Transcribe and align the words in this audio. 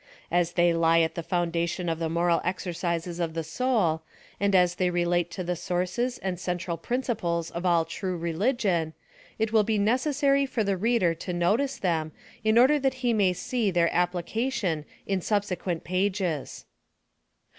As 0.31 0.53
they 0.53 0.73
lie 0.73 1.01
at 1.01 1.13
the 1.13 1.21
foundation 1.21 1.87
of 1.87 1.99
the 1.99 2.09
moral 2.09 2.41
exercises 2.43 3.19
of 3.19 3.35
the 3.35 3.43
soul, 3.43 4.01
and 4.39 4.55
as 4.55 4.73
they 4.73 4.89
relate 4.89 5.29
to 5.29 5.43
the 5.43 5.55
sources 5.55 6.17
and 6.17 6.39
central 6.39 6.75
principles 6.75 7.51
of 7.51 7.67
all 7.67 7.85
true 7.85 8.17
religion, 8.17 8.95
it 9.37 9.53
will 9.53 9.61
be 9.61 9.77
necessary 9.77 10.47
for 10.47 10.63
the 10.63 10.75
reader 10.75 11.13
to 11.13 11.33
notice 11.33 11.77
them, 11.77 12.13
in 12.43 12.57
order 12.57 12.79
that 12.79 12.95
he 13.05 13.13
may 13.13 13.31
see 13.31 13.69
their 13.69 13.89
appli 13.89 14.25
cation 14.25 14.85
m 15.07 15.21
subsequent 15.21 15.83
pages. 15.83 16.65